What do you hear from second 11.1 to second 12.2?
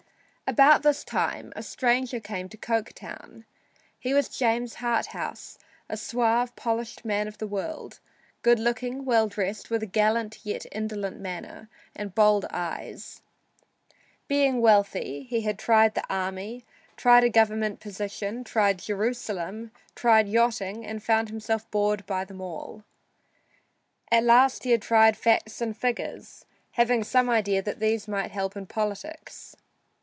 manner and